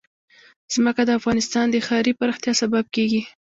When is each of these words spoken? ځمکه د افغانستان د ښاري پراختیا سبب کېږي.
ځمکه 0.73 1.01
د 1.05 1.09
افغانستان 1.19 1.65
د 1.69 1.75
ښاري 1.87 2.11
پراختیا 2.19 2.53
سبب 2.61 2.85
کېږي. 2.95 3.21